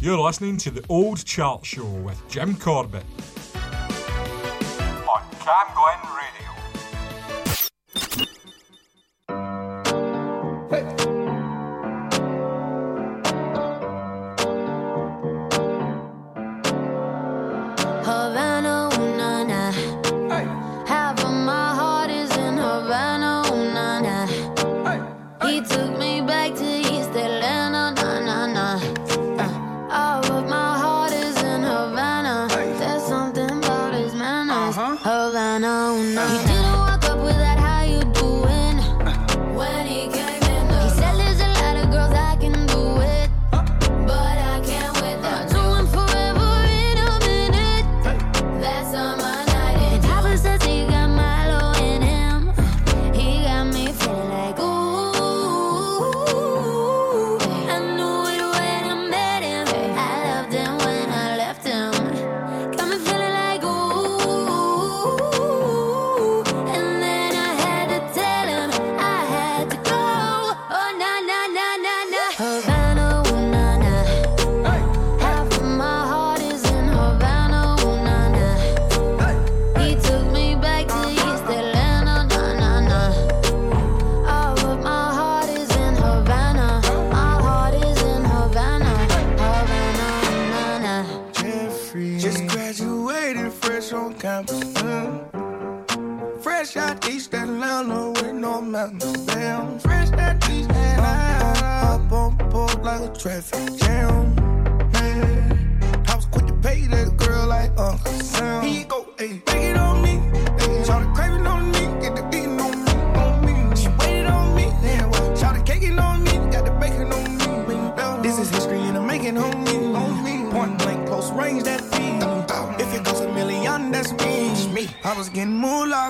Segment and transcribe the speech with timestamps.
[0.00, 3.04] You're listening to the Old Chart Show with Jim Corbett.
[3.54, 6.05] On Cam Glen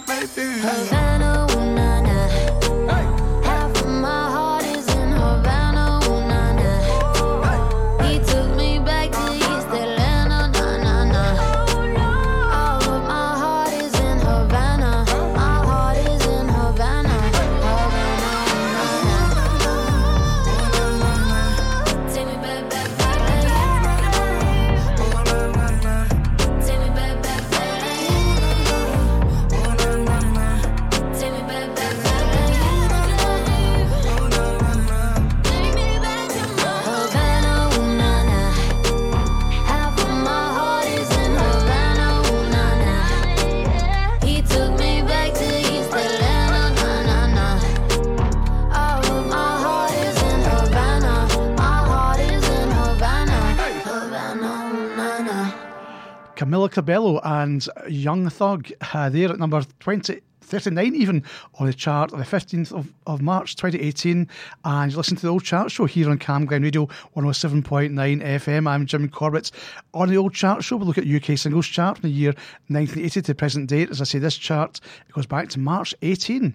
[0.00, 0.60] baby.
[0.60, 1.35] Havana.
[56.76, 60.20] Cabello and Young Thug uh, there at number 20.
[60.42, 64.28] 39 even on the chart on the 15th of, of March 2018.
[64.64, 68.68] And you listen to the old chart show here on Cam Glen Radio 107.9 FM.
[68.68, 69.50] I'm Jim Corbett.
[69.94, 72.34] On the old chart show, we look at UK singles chart from the year
[72.68, 73.90] 1980 to the present date.
[73.90, 74.78] As I say, this chart
[75.12, 76.54] goes back to March 18.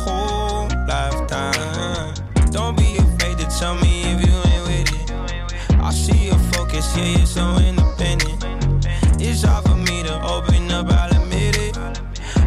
[3.61, 5.11] Tell me if you ain't with it.
[5.79, 8.43] I see your focus, yeah, you're so independent.
[9.21, 11.77] It's hard for me to open up, I'll admit it.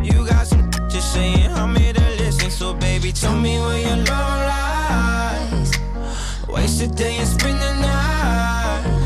[0.02, 3.98] You got some just saying I'm here to listen, so baby, tell me where your
[3.98, 5.70] love lies.
[6.48, 9.04] Waste a day and spend the night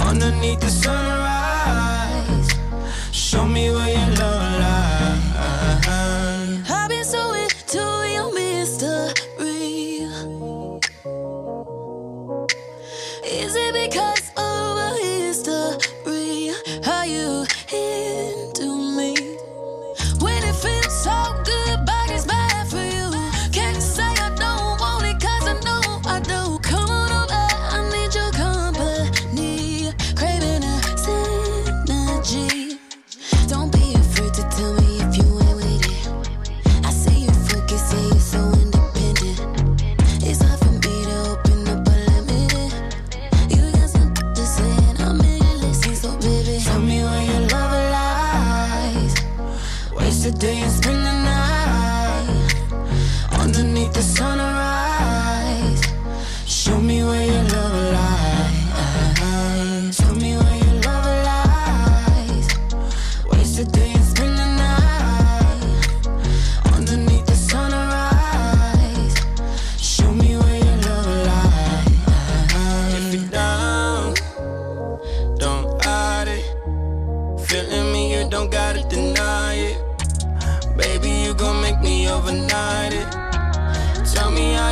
[0.00, 1.33] underneath the sunrise.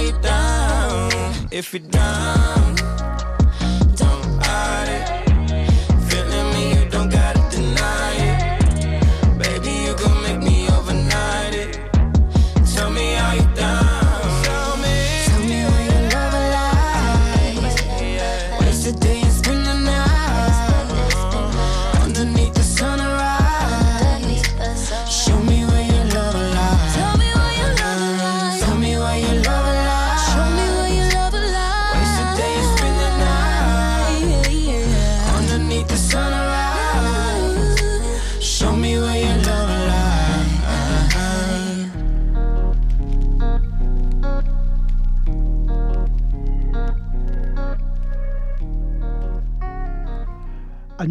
[0.02, 1.10] You down.
[1.50, 2.76] If you're down,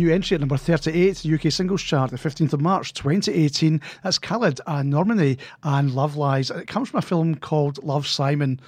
[0.02, 3.80] new entry at number 38, the UK Singles Chart, the 15th of March 2018.
[4.04, 6.50] That's Khalid and Normani and Love Lies.
[6.50, 8.60] It comes from a film called Love Simon.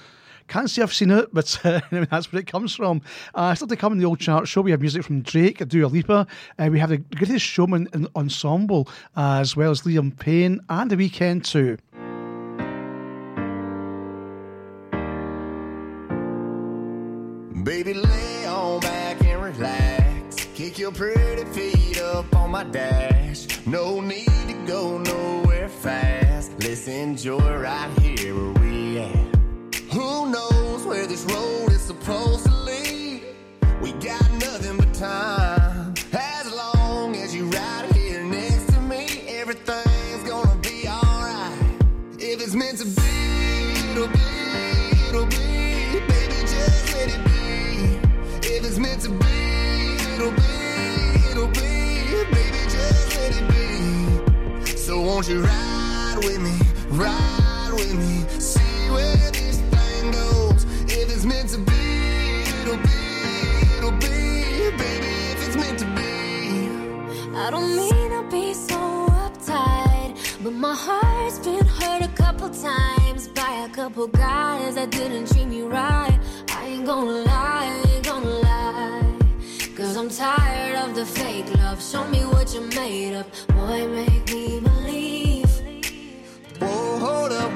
[0.46, 3.02] Can't say I've seen it, but uh, that's where it comes from.
[3.34, 5.86] Uh, still to come in the old chart show, we have music from Drake, Dua
[5.86, 6.26] Lipa.
[6.58, 10.90] Uh, we have the Greatest Showman in Ensemble, uh, as well as Liam Payne and
[10.90, 11.78] The Weeknd too.
[17.64, 20.04] Baby, lay on back and relax.
[20.54, 20.92] Kick your
[22.14, 23.46] up on my dash.
[23.66, 26.52] No need to go nowhere fast.
[26.60, 29.36] Let's enjoy right here where we at.
[29.92, 33.22] Who knows where this road is supposed to lead?
[33.82, 35.94] We got nothing but time.
[36.12, 41.58] As long as you right here next to me, everything's gonna be alright.
[42.18, 44.30] If it's meant to be, it'll be,
[45.08, 45.98] it'll be.
[46.10, 48.48] Baby, just let it be.
[48.54, 49.33] If it's meant to be,
[55.14, 56.58] won't you ride with me,
[56.88, 60.64] ride with me, see where this thing goes.
[60.90, 62.98] If it's meant to be, it'll be,
[63.78, 64.16] it'll be.
[64.76, 67.36] Baby, if it's meant to be.
[67.36, 73.28] I don't mean to be so uptight, but my heart's been hurt a couple times
[73.28, 76.18] by a couple guys that didn't treat me right.
[76.48, 79.18] I ain't gonna lie, I ain't gonna lie.
[79.76, 81.80] Cause I'm tired of the fake love.
[81.80, 83.26] Show me what you're made of.
[83.54, 84.73] Boy, make me.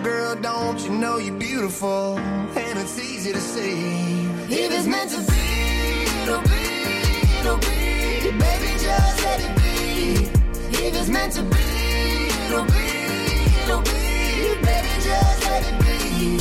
[0.03, 2.19] Girl, don't you know you're beautiful?
[2.19, 4.27] And it's easy to see.
[4.49, 8.31] If it's meant to be, it'll be, it'll be.
[8.39, 10.29] Baby, just let it be.
[10.87, 12.89] If it's meant to be, it'll be,
[13.65, 14.55] it'll be.
[14.63, 16.39] Baby, just let it be.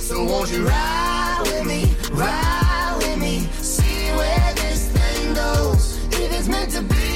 [0.00, 5.96] So won't you ride with me, ride with me, see where this thing goes.
[6.12, 7.09] If it's meant to be,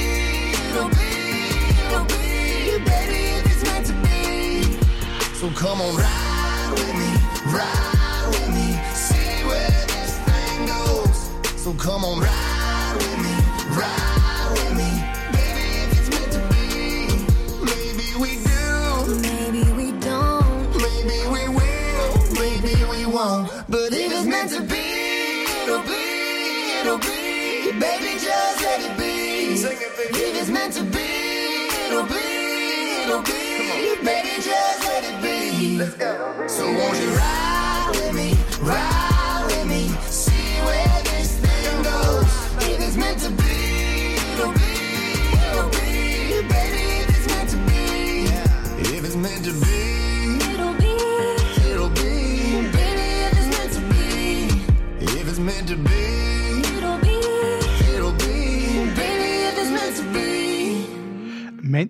[5.39, 7.11] So come on, ride with me,
[7.53, 11.61] ride with me, see where this thing goes.
[11.61, 13.33] So come on, ride with me,
[13.77, 14.89] ride with me,
[15.35, 16.65] baby, if it's meant to be.
[17.69, 20.71] Maybe we do, Maybe we don't.
[20.81, 23.51] maybe we will, maybe we won't.
[23.69, 27.71] But If it's meant to be, it'll be, it'll be.
[27.79, 29.57] Baby, just let it be.
[29.57, 30.17] Sing it, baby.
[30.17, 33.33] If it's meant to be, it'll be, it'll be.
[34.03, 34.24] Baby,
[35.77, 39.04] So won't you ride with me, ride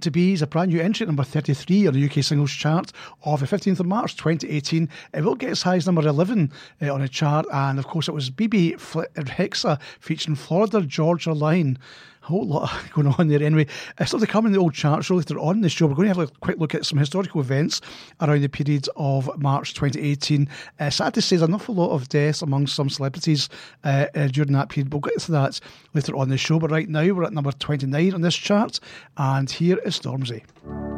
[0.06, 2.92] to Be is a brand new entry at number 33 on the UK Singles Chart
[3.24, 4.88] of the 15th of March 2018.
[5.16, 8.08] It will get as high as number 11 uh, on the chart, and of course,
[8.08, 11.80] it was Bebe Rexha featuring Florida Georgia Line.
[12.26, 13.68] A whole lot going on there anyway.
[14.00, 15.86] Uh, still to come in the old charts later on in the show.
[15.86, 17.82] We're going to have a quick look at some historical events
[18.20, 20.50] around the period of March 2018.
[20.80, 23.48] Uh, sad to say, there's an awful lot of deaths among some celebrities
[23.84, 24.92] uh, uh, during that period.
[24.92, 25.60] We'll get to that
[25.94, 26.58] later on in the show.
[26.58, 28.80] But right now, we're at number 29 on this chart,
[29.18, 30.95] and here is Stormzy.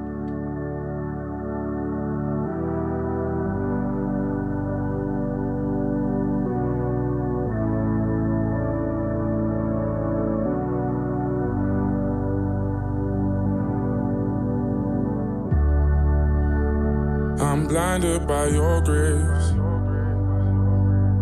[17.78, 19.52] Blinded by your grace.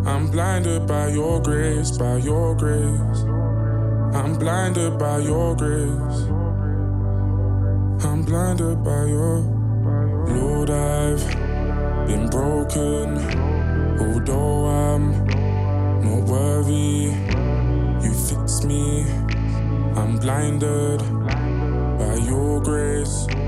[0.08, 3.20] I'm blinded by your grace, by your grace.
[4.16, 6.20] I'm blinded by your grace.
[8.06, 9.40] I'm blinded by your
[10.32, 10.70] Lord.
[10.70, 11.28] I've
[12.08, 13.18] been broken,
[14.00, 15.06] although I'm
[16.06, 17.12] not worthy.
[18.06, 19.04] You fix me.
[20.00, 21.00] I'm blinded
[22.00, 23.45] by your grace.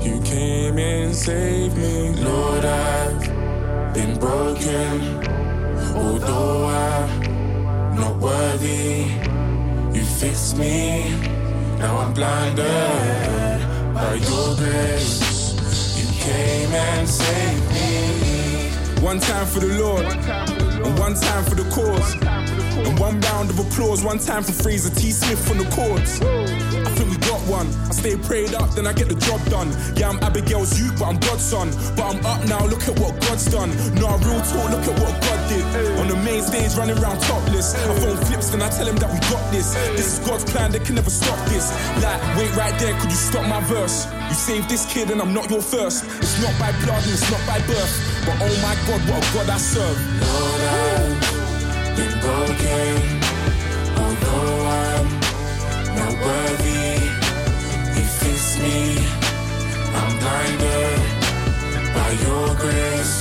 [0.00, 2.64] You came and saved me, Lord.
[2.64, 5.24] I've been broken,
[5.96, 9.06] although I'm not worthy.
[9.92, 11.10] You fixed me,
[11.78, 12.64] now I'm blinded
[13.94, 15.54] by your grace.
[15.98, 19.02] You came and saved me.
[19.02, 22.57] One time for the Lord, and one time for the cause.
[22.86, 25.10] And one round of applause, one time for Fraser T.
[25.10, 26.20] Smith on the chords.
[26.22, 27.66] I think we got one.
[27.88, 29.68] I stay prayed up, then I get the job done.
[29.96, 31.70] Yeah, I'm Abigail's youth, but I'm God's son.
[31.96, 33.70] But I'm up now, look at what God's done.
[33.94, 35.64] No, real talk, look at what God did.
[35.98, 37.74] On the main stage, running around topless.
[37.74, 39.74] I phone flips, then I tell him that we got this.
[39.96, 41.70] This is God's plan, they can never stop this.
[42.02, 44.06] Like, wait right there, could you stop my verse?
[44.28, 46.04] You saved this kid, and I'm not your first.
[46.18, 47.92] It's not by blood, and it's not by birth.
[48.26, 49.98] But oh my God, what a God I serve.
[50.20, 50.97] Lord, I've
[51.98, 52.94] been broken,
[54.02, 55.06] although I'm
[55.98, 56.94] not worthy.
[57.96, 58.78] You fix me,
[60.00, 61.00] I'm blinded
[61.96, 63.16] by your grace.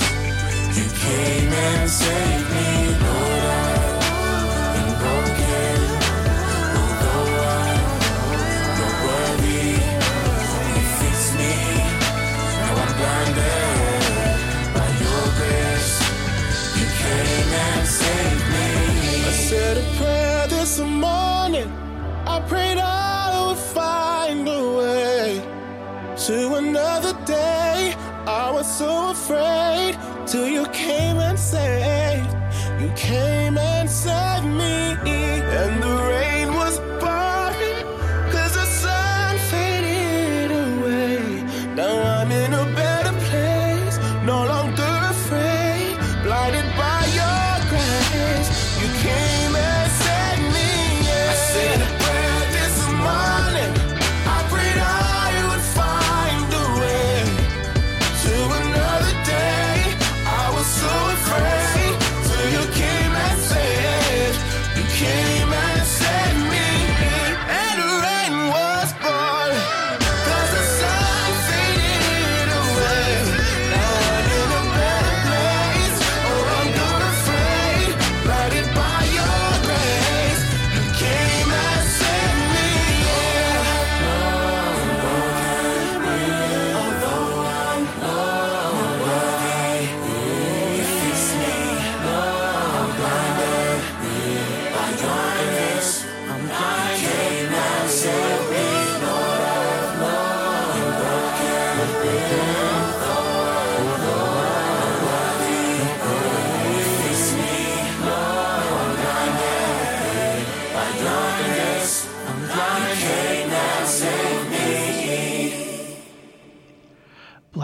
[0.78, 2.70] You came and saved me,
[3.04, 3.58] Lord.
[3.58, 3.67] I've
[19.50, 21.72] said a prayer this morning.
[22.26, 25.42] I prayed I would find a way
[26.26, 27.96] to another day.
[28.28, 32.30] I was so afraid till you came and saved.
[32.82, 34.37] You came and saved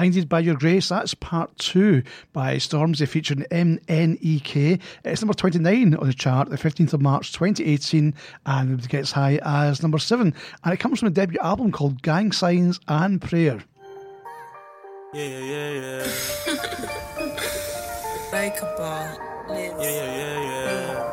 [0.04, 4.82] Blinded by Your Grace, that's part two by Stormzy featuring MNEK.
[5.06, 8.14] It's number 29 on the chart, the 15th of March 2018,
[8.46, 10.36] and it gets high as number seven.
[10.66, 13.64] And it comes from a debut album called Gang Signs and Prayer.
[15.14, 16.08] Yeah, yeah, yeah,
[16.48, 16.54] yeah.
[18.34, 19.18] Like a ball.
[19.48, 19.74] Lives.
[19.80, 21.13] Yeah, yeah, yeah, yeah.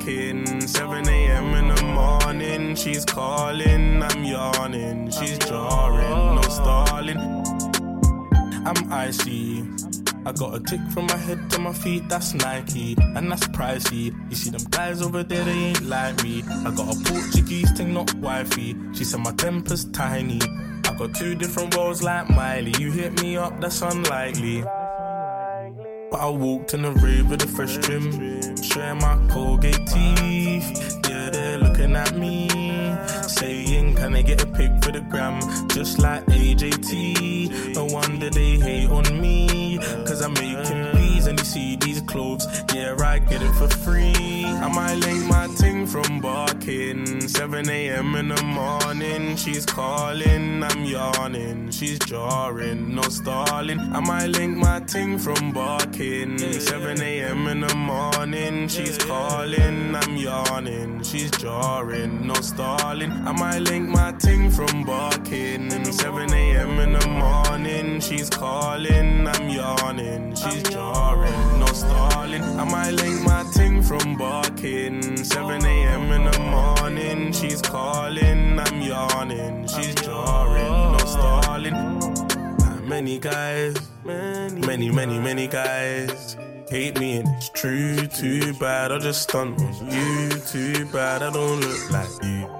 [0.00, 1.54] 7 a.m.
[1.54, 2.74] in the morning.
[2.74, 5.10] She's calling, I'm yawning.
[5.10, 7.18] She's jarring, no stalling.
[8.66, 9.64] I'm icy.
[10.24, 14.14] I got a tick from my head to my feet, that's Nike, and that's pricey.
[14.30, 16.42] You see them guys over there, they ain't like me.
[16.46, 18.76] I got a Portuguese thing, not wifey.
[18.92, 20.40] She said my temper's tiny.
[20.84, 22.74] I got two different roles like Miley.
[22.78, 24.64] You hit me up, that's unlikely.
[26.12, 30.98] I walked in the rave with a fresh trim, showing my Colgate teeth.
[31.08, 32.48] Yeah, they're looking at me,
[33.28, 35.40] saying, Can I get a pic for the gram?
[35.68, 37.74] Just like AJT.
[37.74, 42.46] No wonder they hate on me, cause I'm making beats and they see these clothes.
[42.74, 44.44] Yeah, I get it for free.
[44.44, 47.28] I might link my ting from barking.
[47.28, 48.16] 7 a.m.
[48.16, 49.36] in the morning.
[49.36, 51.70] She's calling, I'm yawning.
[51.70, 53.78] She's jarring, no stalling.
[53.78, 56.38] I might link my ting from barking.
[56.38, 57.46] 7 a.m.
[57.46, 58.68] in the morning.
[58.68, 61.02] She's calling, I'm yawning.
[61.04, 63.12] She's jarring, no stalling.
[63.12, 65.70] I might link my ting from barking.
[65.84, 66.80] 7 a.m.
[66.84, 68.00] in the morning.
[68.00, 70.34] She's calling, I'm yawning.
[70.34, 72.07] She's jarring, no stalling.
[72.14, 75.16] I might link my ting from barking.
[75.24, 76.12] 7 a.m.
[76.12, 77.32] in the morning.
[77.32, 79.66] She's calling, I'm yawning.
[79.66, 82.88] She's jarring, no stalling.
[82.88, 86.36] Many guys, many, many, many, many guys
[86.70, 88.06] hate me and it's true.
[88.06, 90.28] Too bad I just stunt on you.
[90.40, 92.57] Too bad I don't look like you.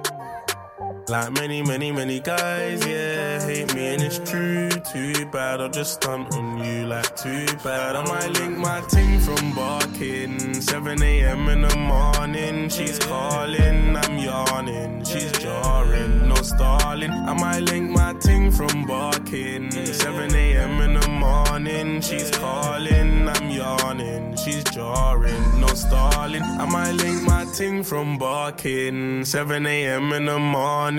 [1.09, 4.69] Like many, many, many guys, yeah, hate me and it's true.
[4.69, 6.85] Too bad I just stunt on you.
[6.85, 10.61] Like too bad I might link my ting from barking.
[10.61, 11.49] 7 a.m.
[11.49, 15.03] in the morning, she's calling, I'm yawning.
[15.03, 17.11] She's jarring, no stalling.
[17.11, 19.71] I might link my ting from barking.
[19.71, 20.81] 7 a.m.
[20.81, 24.35] in the morning, she's calling, I'm yawning.
[24.37, 26.43] She's jarring, no stalling.
[26.43, 29.25] I might link my ting from barking.
[29.25, 30.13] 7 a.m.
[30.13, 30.98] in the morning,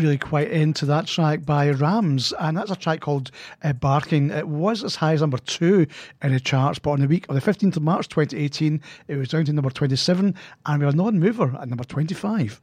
[0.00, 3.30] Really quite into that track by Ramz, and that's a track called
[3.62, 4.30] uh, Barking.
[4.30, 5.86] It was as high as number two
[6.22, 9.28] in the charts, but on the week of the 15th of March 2018, it was
[9.28, 10.34] down to number 27,
[10.64, 12.62] and we are non mover at number 25.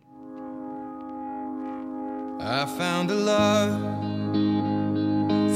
[2.40, 3.82] I found a love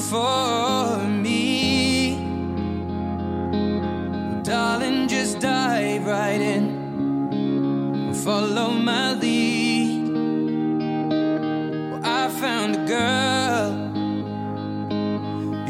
[0.04, 2.13] for me.
[4.44, 8.13] Darling, just dive right in.
[8.13, 9.91] Follow my lead.
[12.42, 13.72] Found a girl,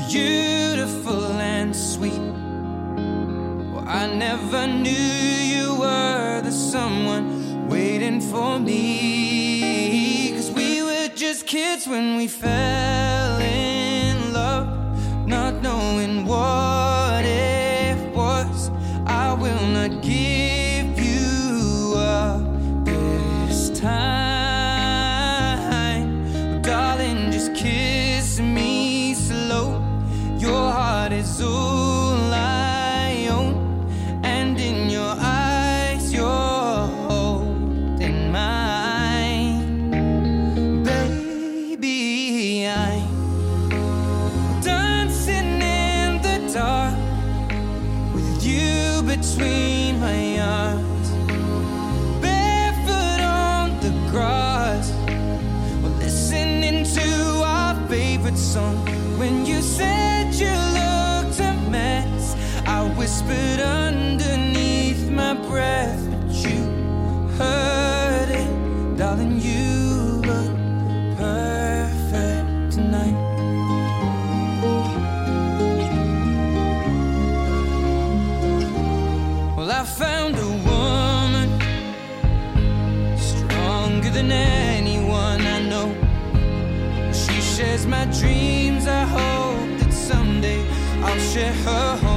[0.08, 2.14] beautiful and sweet.
[3.74, 10.32] Well, I never knew you were the someone waiting for me.
[10.32, 13.21] Cause we were just kids when we fell
[49.22, 51.12] between my arms,
[52.22, 54.92] barefoot on the grass.
[55.84, 58.78] We're listening to our favorite song.
[59.20, 66.64] When you said you looked a mess, I whispered underneath my breath, but you
[67.38, 67.90] heard
[91.34, 92.11] I'll share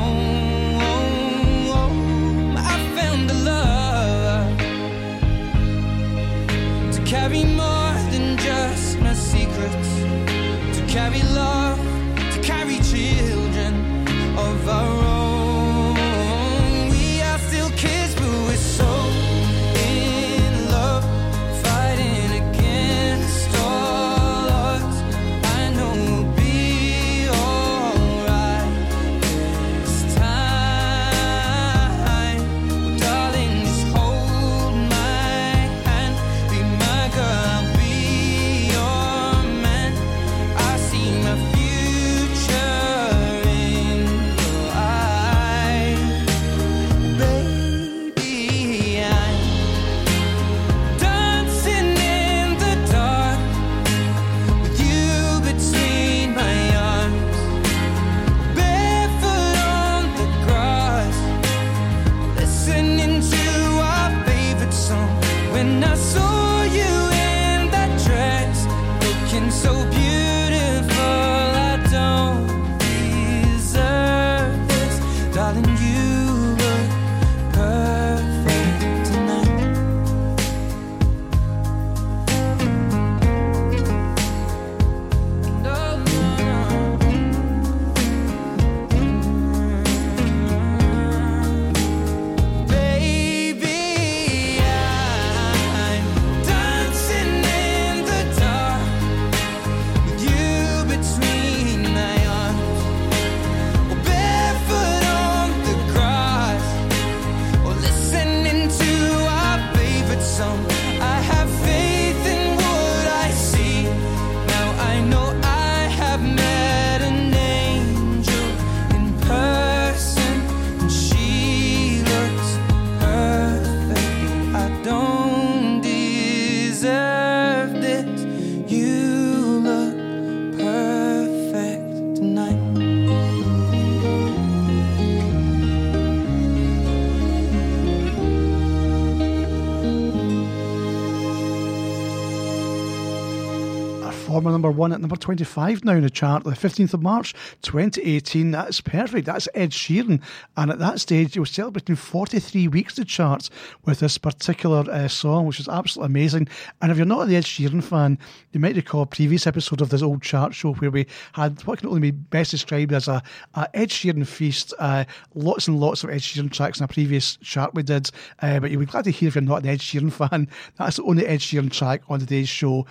[144.65, 148.51] number one at number 25 now in the chart, the 15th of March 2018.
[148.51, 149.27] That's perfect.
[149.27, 150.23] That's Ed Sheeran.
[150.57, 153.51] And at that stage, he was celebrating 43 weeks to charts
[153.85, 156.49] with this particular uh, song, which is absolutely amazing.
[156.81, 158.19] And if you're not an Ed Sheeran fan,
[158.53, 161.81] you might recall a previous episode of this old chart show where we had what
[161.81, 163.23] can only be best described as a,
[163.53, 164.73] a Ed Sheeran feast.
[164.79, 168.11] Uh, lots and lots of Ed Sheeran tracks in a previous chart we did.
[168.41, 170.49] Uh, but you'll be glad to hear if you're not an Ed Sheeran fan.
[170.79, 172.87] That's the only Ed Sheeran track on today's show.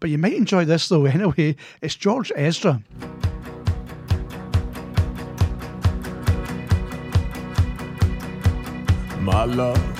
[0.00, 1.56] But you might enjoy this though anyway.
[1.82, 2.82] It's George Ezra.
[9.20, 9.98] My love.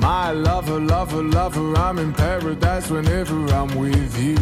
[0.00, 4.36] My lover, lover, lover, I'm in paradise whenever I'm with you.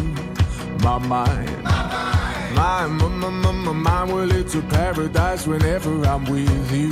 [0.79, 1.63] My mind.
[1.63, 6.89] My, mind, my, my, my, my mind, well, it's a paradise whenever I'm with you.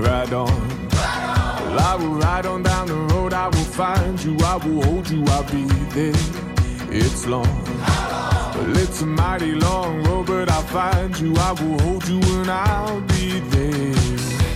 [0.00, 0.80] Ride on.
[0.92, 5.24] I will ride on down the road, I will find you, I will hold you,
[5.26, 5.64] I'll be
[5.94, 6.39] there.
[6.92, 7.46] It's long.
[7.66, 12.50] Well, it's a mighty long road, but I'll find you, I will hold you, and
[12.50, 13.94] I'll be there.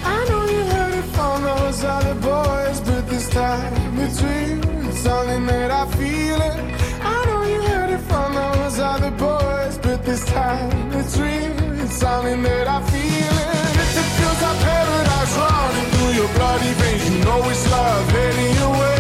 [0.05, 4.89] I know you heard it from those other boys, but this time it's real.
[4.89, 6.57] It's something that I feel it.
[7.03, 11.83] I know you heard it from those other boys, but this time it's real.
[11.83, 13.55] It's something that I feel it.
[13.79, 18.55] If it feels like paradise running through your bloody veins, you know it's love heading
[18.57, 18.93] your way.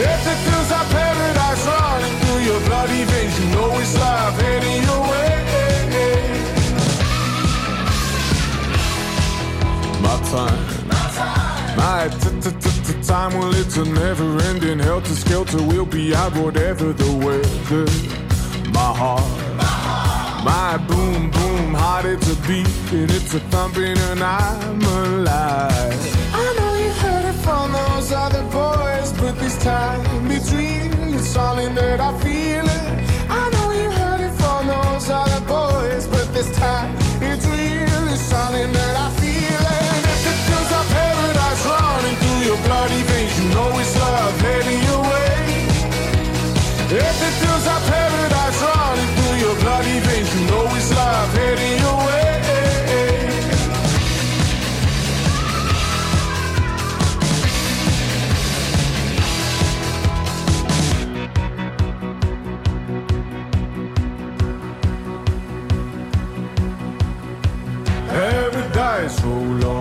[0.00, 0.87] If it feels like
[1.66, 5.26] running through your bloody veins, you know it's love heading your way.
[10.02, 11.04] My time, my
[13.02, 15.62] time, well, it's a never ending helter skelter.
[15.62, 17.86] We'll be out whatever the weather.
[18.70, 19.22] My heart,
[20.44, 26.34] my boom boom heart, it's a beat and it's a thumping, and I'm alive.
[26.34, 30.30] I know you heard it from those other boys, but this time.
[30.30, 30.52] It's
[31.38, 32.84] something that I feel it.
[33.40, 36.97] I know you heard it from those other boys, but this time
[69.08, 69.77] Paradise,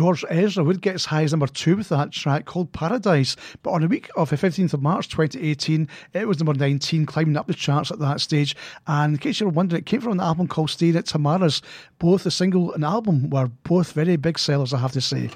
[0.00, 3.36] George Ezra would get as high as number two with that track called Paradise.
[3.62, 7.36] But on the week of the 15th of March 2018, it was number 19, climbing
[7.36, 8.56] up the charts at that stage.
[8.86, 11.60] And in case you're wondering, it came from an album called Staying at Tamara's.
[11.98, 15.28] Both the single and album were both very big sellers, I have to say.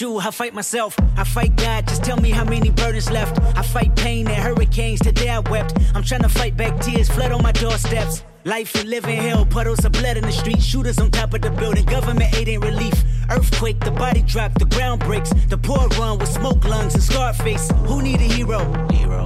[0.00, 1.86] You, I fight myself, I fight God.
[1.86, 3.40] Just tell me how many burdens left.
[3.56, 5.00] I fight pain and hurricanes.
[5.00, 5.74] Today I wept.
[5.94, 8.22] I'm trying to fight back tears, flood on my doorsteps.
[8.44, 11.50] Life we living hell, puddles of blood in the street, shooters on top of the
[11.50, 11.84] building.
[11.84, 12.94] Government aid ain't relief.
[13.30, 15.30] Earthquake, the body drop, the ground breaks.
[15.48, 17.70] The poor run with smoke lungs and scarred face.
[17.86, 18.60] Who need a hero?
[18.90, 19.25] Hero.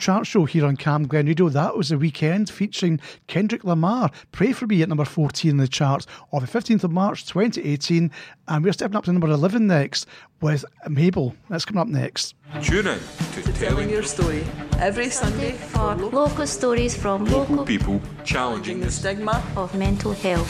[0.00, 1.50] Chart show here on Cam Glen Radio.
[1.50, 4.10] That was the Weeknd featuring Kendrick Lamar.
[4.32, 8.10] Pray for me at number 14 in the charts on the 15th of March 2018.
[8.48, 10.06] And we're stepping up to number 11 next
[10.40, 11.36] with Mabel.
[11.50, 12.34] That's coming up next.
[12.62, 12.98] Tune in
[13.34, 14.42] to Telling your story
[14.78, 20.48] every Sunday for local stories from local People challenging the stigma of mental health.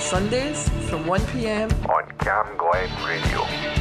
[0.00, 1.68] Sundays from 1 p.m.
[1.88, 3.74] on Cam Glen Radio.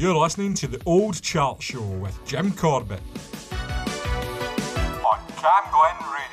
[0.00, 3.02] You're listening to the Old Chart Show with Jim Corbett.
[3.52, 6.29] On Cam Glen Radio.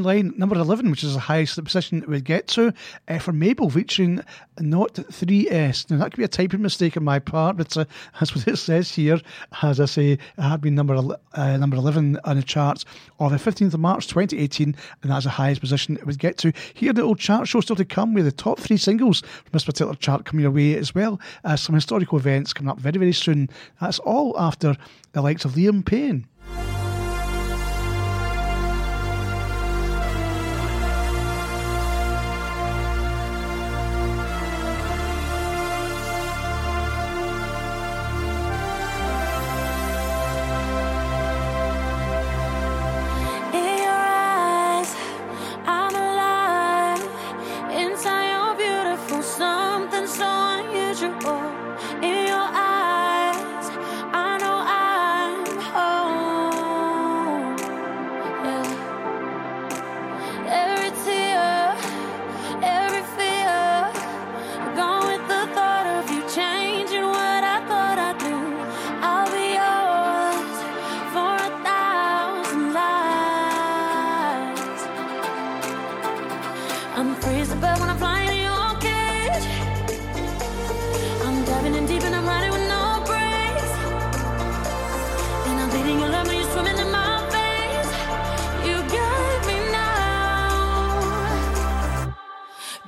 [0.00, 2.72] Line, number 11, which is the highest position that we'd get to
[3.08, 4.22] uh, for Mabel, featuring
[4.58, 5.90] Not3s.
[5.90, 7.84] Now, that could be a typing mistake on my part, but uh,
[8.20, 9.20] that's what it says here.
[9.62, 10.96] As I say, it had been number,
[11.34, 12.84] uh, number 11 on the charts
[13.18, 16.52] on the 15th of March 2018, and that's the highest position it would get to.
[16.74, 19.64] Here, the old chart show still to come with the top three singles from this
[19.64, 23.12] particular chart coming your way, as well as some historical events coming up very, very
[23.12, 23.50] soon.
[23.80, 24.76] That's all after
[25.12, 26.26] the likes of Liam Payne.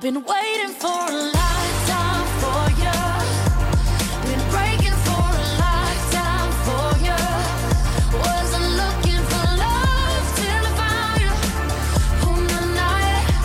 [0.01, 2.99] Been waiting for a lifetime for you.
[4.27, 7.19] Been breaking for a lifetime for you.
[8.19, 11.33] Wasn't looking for love till I found you.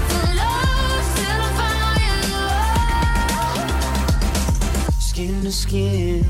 [0.08, 2.00] For love till I found
[4.84, 5.00] you.
[5.00, 6.24] Skin to skin,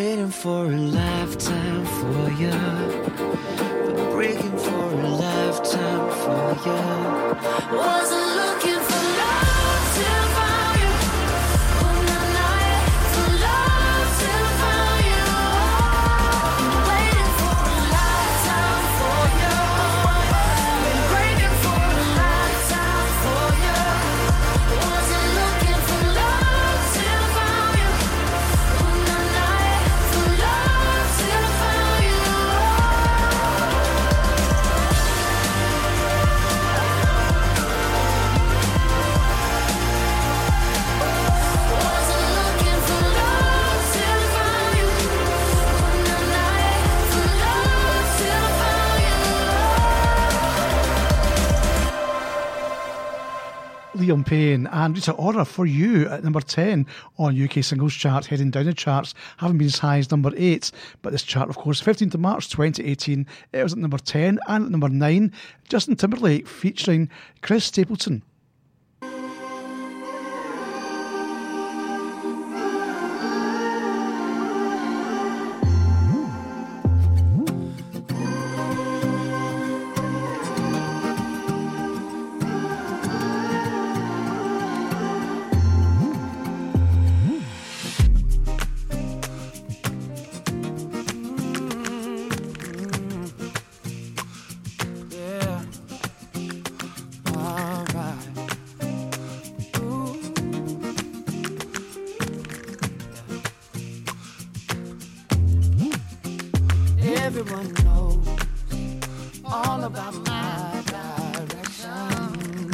[0.00, 2.56] waiting for a lifetime for you.
[3.84, 6.80] Been breaking for a lifetime for you.
[7.76, 8.79] Wasn't looking
[54.10, 56.84] Liam Payne and Rita Ora for you at number 10
[57.16, 60.72] on UK singles chart, heading down the charts, having been as high as number 8.
[61.00, 64.64] But this chart, of course, 15th of March 2018, it was at number 10 and
[64.64, 65.32] at number 9,
[65.68, 67.08] Justin Timberlake featuring
[67.40, 68.22] Chris Stapleton.
[107.22, 108.26] Everyone knows
[109.44, 112.72] all about my direction.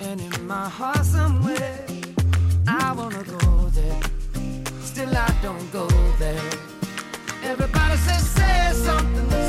[0.00, 1.84] And in my heart somewhere,
[2.66, 4.00] I wanna go there.
[4.82, 5.86] Still I don't go
[6.18, 6.50] there.
[7.42, 9.43] Everybody says, say something.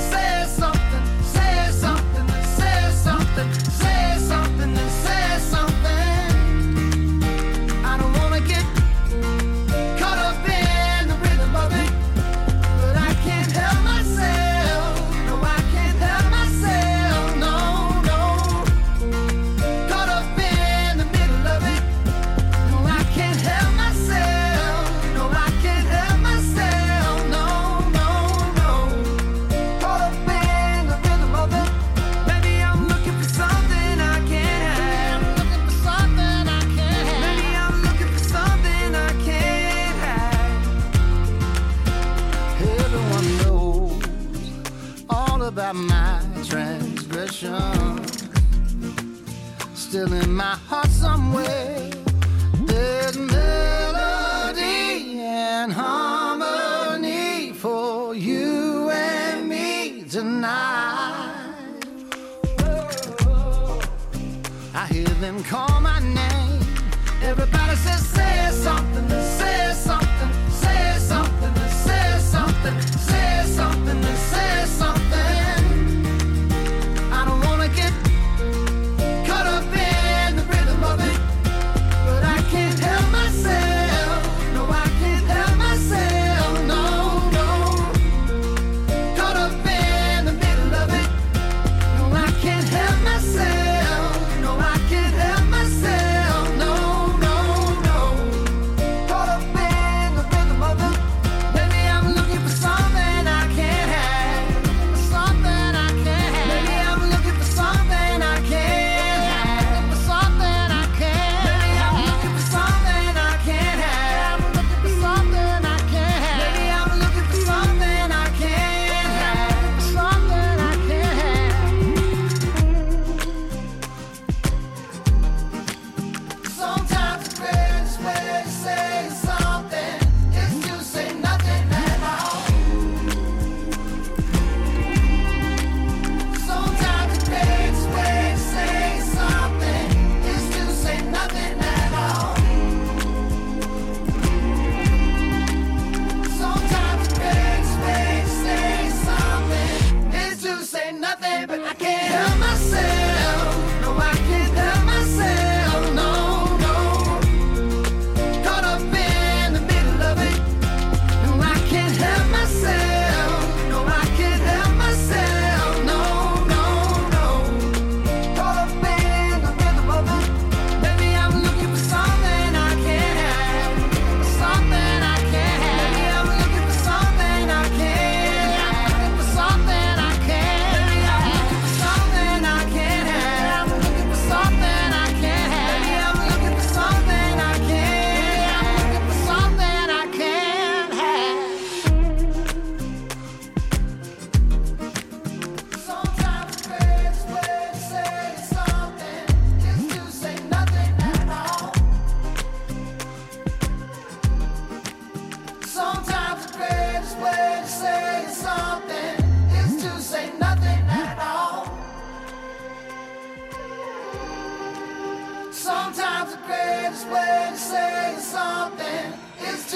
[49.73, 50.54] still in my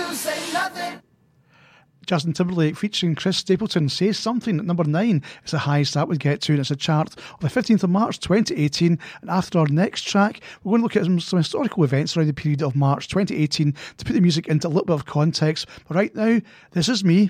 [0.07, 1.01] to say nothing.
[2.05, 5.21] Justin Timberlake featuring Chris Stapleton says something at number nine.
[5.43, 7.91] It's the highest that would get to, and it's a chart on the 15th of
[7.91, 8.97] March 2018.
[9.21, 12.25] And after our next track, we're going to look at some, some historical events around
[12.25, 15.67] the period of March 2018 to put the music into a little bit of context.
[15.87, 16.39] But right now,
[16.71, 17.29] this is me.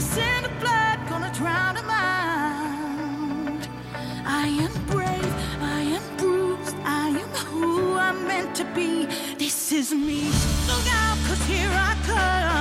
[0.00, 2.68] to drown my
[4.24, 9.06] I am brave I am proof I am who I'm meant to be.
[9.36, 10.30] This is me.
[10.68, 12.57] Look out, cause here I come.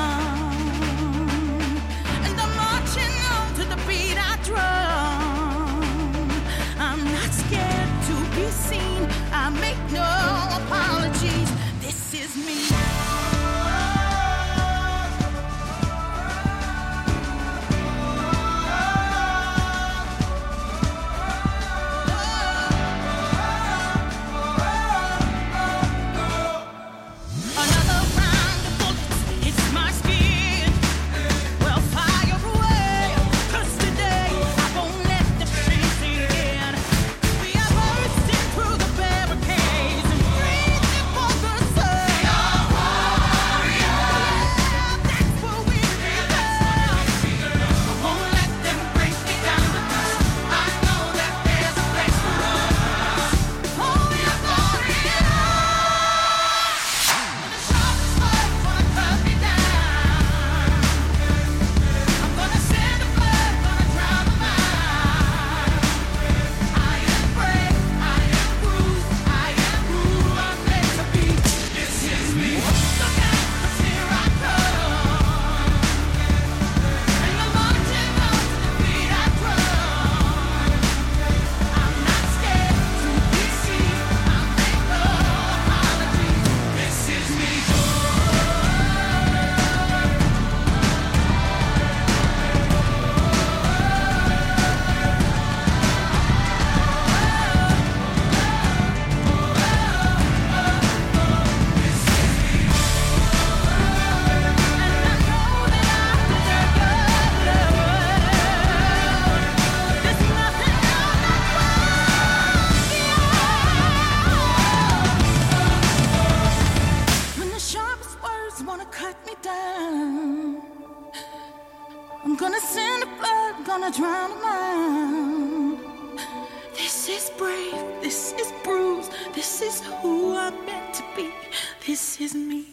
[131.86, 132.66] This is me.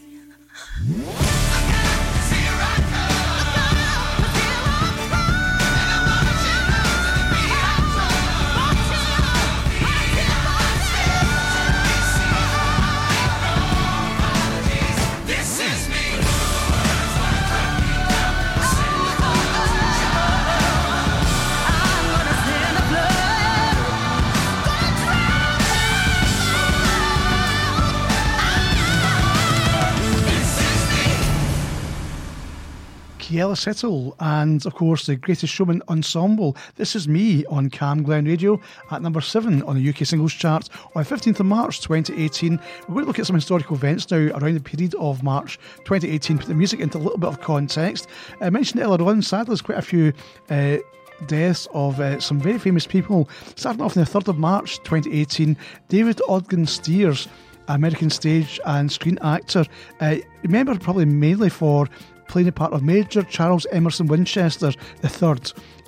[33.45, 36.57] Keala Settle and, of course, the Greatest Showman Ensemble.
[36.77, 38.59] This is me on Cam Glen Radio
[38.91, 42.59] at number seven on the UK Singles Chart on 15th of March 2018.
[42.89, 46.39] We're going to look at some historical events now around the period of March 2018,
[46.39, 48.07] put the music into a little bit of context.
[48.41, 50.15] I mentioned earlier on, sadly, there's quite a few.
[50.49, 50.79] Uh,
[51.27, 53.29] deaths of uh, some very famous people.
[53.55, 55.57] Starting off on the 3rd of March 2018,
[55.89, 57.29] David Ogden Stiers,
[57.69, 59.65] American stage and screen actor.
[60.01, 61.89] Uh, remembered probably mainly for
[62.29, 64.73] playing the part of Major Charles Emerson Winchester
[65.03, 65.37] III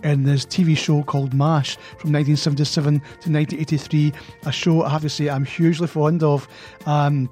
[0.03, 4.13] in this TV show called MASH from 1977 to 1983.
[4.45, 6.49] A show I have to say I'm hugely fond of.
[6.87, 7.29] Um,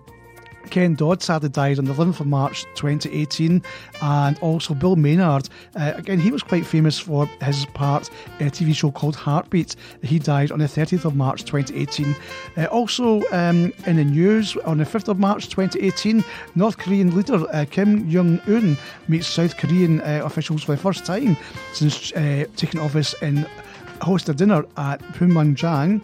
[0.71, 3.63] Ken Dodd sadly died on the 11th of March 2018,
[4.03, 5.49] and also Bill Maynard.
[5.77, 8.11] Uh, again, he was quite famous for his part
[8.41, 9.77] in a TV show called Heartbeat.
[10.03, 12.15] He died on the 30th of March 2018.
[12.57, 17.47] Uh, also, um, in the news, on the 5th of March 2018, North Korean leader
[17.53, 18.77] uh, Kim Jong un
[19.09, 21.37] meets South Korean uh, officials for the first time
[21.73, 23.47] since uh, taking office and
[24.01, 26.03] hosted a dinner at Pyongyang.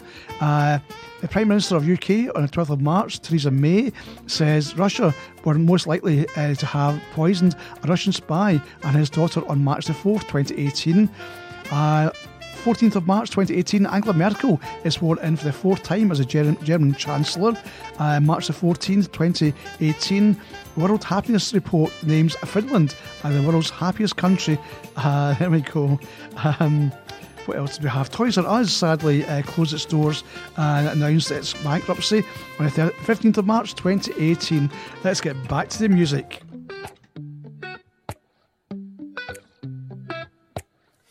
[1.21, 3.93] Uh, the Prime Minister of UK on the 12th of March, Theresa May,
[4.27, 5.14] says Russia
[5.45, 9.87] were most likely uh, to have poisoned a Russian spy and his daughter on March
[9.87, 11.09] the 4th, 2018.
[11.71, 12.11] Uh,
[12.64, 16.25] 14th of March 2018, Angela Merkel is sworn in for the fourth time as a
[16.25, 17.55] Ger- German Chancellor.
[17.99, 20.37] Uh, March the 14th, 2018,
[20.77, 22.95] World Happiness Report names Finland
[23.25, 24.59] as the world's happiest country.
[24.97, 25.99] Uh, there we go.
[26.61, 26.93] Um,
[27.51, 28.09] what else do we have?
[28.11, 30.22] Toys R Us sadly uh, closed its doors
[30.57, 32.22] and announced its bankruptcy
[32.61, 34.70] on the thir- 15th of March 2018.
[35.03, 36.42] Let's get back to the music.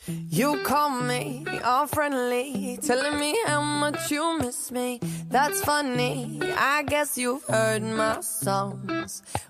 [0.08, 5.02] You call me all friendly, telling me how much you miss me.
[5.28, 6.40] That's funny.
[6.56, 9.24] I guess you've heard my songs.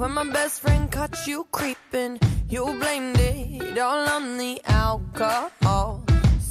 [0.00, 2.18] When my best friend caught you creeping.
[2.48, 5.99] You blamed it all on the alcohol.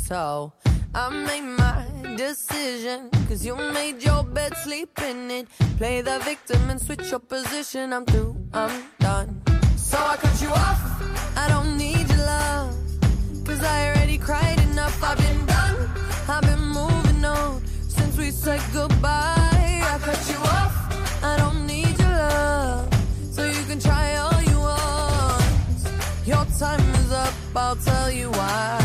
[0.10, 0.51] So
[0.95, 1.86] I made my
[2.18, 3.12] decision.
[3.28, 5.47] Cause you made your bed, sleep in it.
[5.78, 7.93] Play the victim and switch your position.
[7.93, 9.39] I'm through, I'm done.
[9.78, 10.82] So I cut you off.
[11.38, 12.76] I don't need your love.
[13.45, 14.97] Cause I already cried enough.
[15.03, 15.78] I've been done.
[16.28, 19.84] I've been moving on since we said goodbye.
[19.93, 20.74] I cut you off.
[21.24, 22.91] I don't need your love.
[23.32, 25.43] So you can try all you want.
[26.26, 27.34] Your time is up.
[27.55, 28.79] I'll tell you why.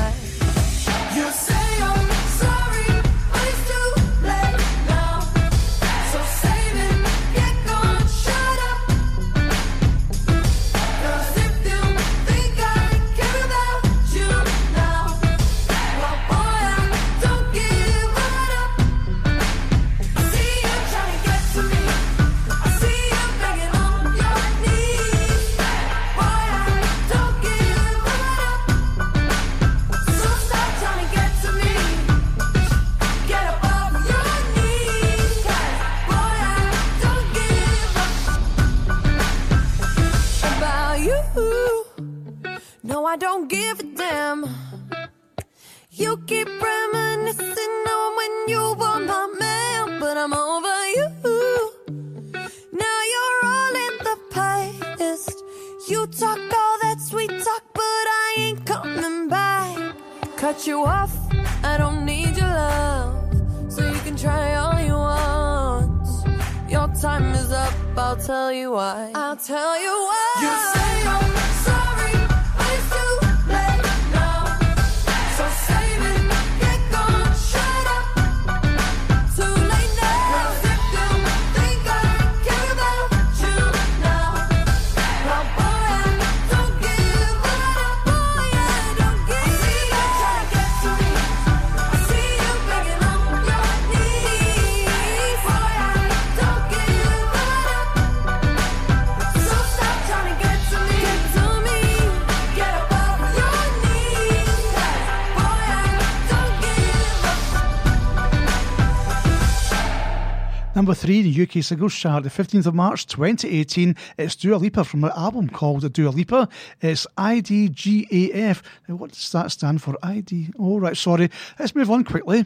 [110.75, 113.95] Number three, the UK Singles Chart, the 15th of March 2018.
[114.19, 116.49] It's Dua Lipa from an album called Dua Lipa.
[116.81, 118.61] It's IDGAF.
[118.89, 119.97] Now, what does that stand for?
[120.03, 120.51] ID.
[120.59, 121.31] Oh, right, sorry.
[121.61, 122.45] Let's move on quickly.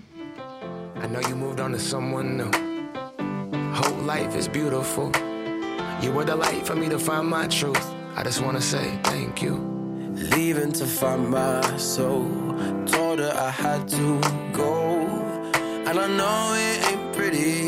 [0.96, 2.50] I know you moved on to someone new.
[3.72, 5.10] Whole life is beautiful.
[6.02, 7.94] You were the light for me to find my truth.
[8.14, 9.54] I just wanna say thank you.
[10.36, 12.28] Leaving to find my soul.
[12.84, 14.20] Told her I had to
[14.52, 14.98] go.
[15.86, 17.67] And I know it ain't pretty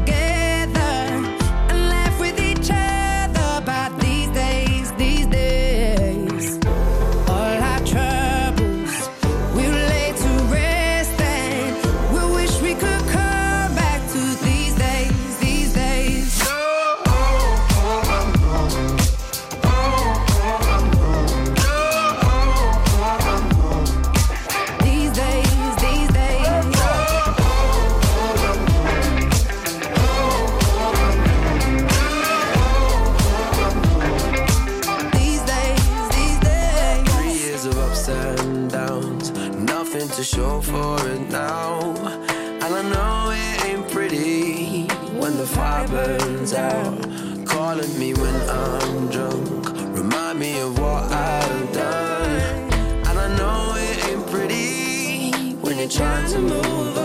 [47.71, 49.65] Calling me when I'm drunk,
[49.95, 52.73] remind me of what I've done.
[53.07, 57.00] And I know it ain't pretty when you're trying to move on.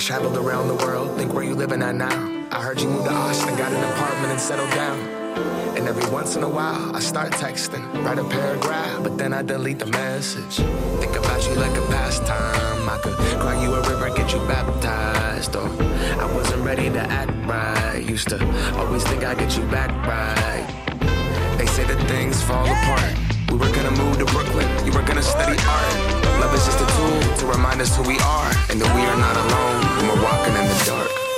[0.00, 1.16] Traveled around the world.
[1.18, 2.46] Think where you living at now.
[2.50, 4.98] I heard you moved to Austin, got an apartment and settled down.
[5.76, 9.42] And every once in a while, I start texting, write a paragraph, but then I
[9.42, 10.56] delete the message.
[11.00, 12.88] Think about you like a pastime.
[12.88, 15.54] I could cry you a river, get you baptized.
[15.54, 18.02] Or I wasn't ready to act right.
[18.02, 18.38] Used to
[18.78, 20.66] always think I'd get you back right.
[21.58, 23.14] They say that things fall apart.
[23.50, 26.09] We were gonna move to Brooklyn, you were gonna study art.
[26.38, 29.16] Love is just a tool to remind us who we are and that we are
[29.16, 31.29] not alone when we're walking in the dark.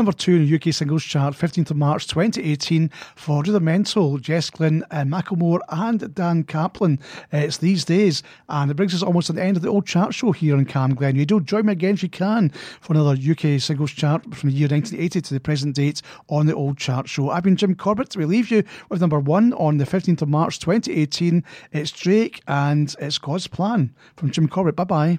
[0.00, 4.82] Number two in the UK singles chart, 15th of March 2018 for Rudimental, Jess Glynne,
[4.90, 6.98] uh, Macklemore, and Dan Caplen.
[7.30, 9.86] Uh, it's these days, and it brings us almost to the end of the old
[9.86, 11.38] chart show here on Cam Glen Radio.
[11.38, 12.48] Join me again if you can
[12.80, 16.54] for another UK singles chart from the year 1980 to the present date on the
[16.54, 17.28] old chart show.
[17.28, 18.16] I've been Jim Corbett.
[18.16, 21.44] We leave you with number one on the 15th of March 2018.
[21.72, 24.76] It's Drake and it's God's Plan from Jim Corbett.
[24.76, 25.18] Bye bye.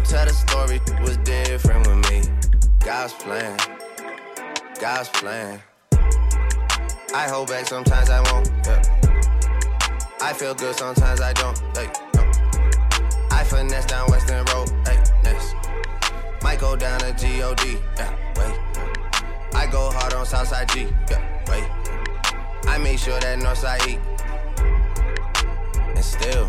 [0.00, 2.22] Gon' tell the story was different with me.
[2.82, 3.58] God's plan,
[4.80, 5.60] God's plan.
[7.14, 8.48] I hold back sometimes I won't.
[8.64, 8.82] Yeah.
[10.22, 11.58] I feel good sometimes I don't.
[11.74, 12.22] Like, no.
[13.30, 14.70] I finesse down Weston Road.
[14.86, 15.54] Hey, next.
[16.42, 17.60] Might go down to God.
[17.98, 18.58] Yeah, wait.
[19.54, 20.88] I go hard on Southside G.
[21.10, 21.64] Yeah, wait.
[22.66, 24.00] I make sure that Northside eat.
[25.94, 26.48] And still.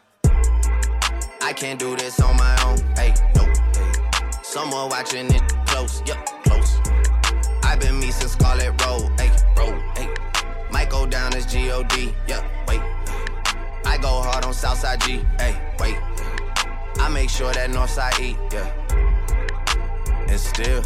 [1.43, 2.77] I can't do this on my own.
[2.95, 3.51] Hey, no.
[4.43, 6.01] Someone watching it close.
[6.05, 6.79] Yup, close.
[7.63, 9.09] I've been me since Scarlett Road.
[9.19, 9.81] Hey, road.
[9.97, 10.07] Hey.
[10.71, 12.13] Might go down as G-O-D.
[12.27, 12.81] Yeah, wait.
[13.85, 15.25] I go hard on Southside G.
[15.39, 15.97] Hey, wait.
[16.99, 18.37] I make sure that Northside eat.
[18.53, 18.69] Yeah.
[20.29, 20.83] And still.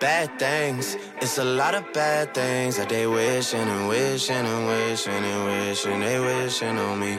[0.00, 5.12] Bad things, it's a lot of bad things that they wishing and wishing and wishing
[5.14, 7.18] and wishing they wishing on me.